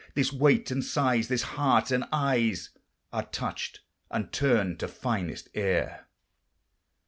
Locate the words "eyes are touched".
2.11-3.81